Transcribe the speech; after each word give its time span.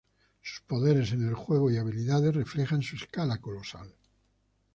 Sus 0.41 0.61
poderes 0.61 1.11
en 1.11 1.27
el 1.27 1.35
juego 1.35 1.69
y 1.69 1.77
habilidades 1.77 2.33
reflejan 2.33 2.81
su 2.81 2.95
escala 2.95 3.37
colosal. 3.37 3.93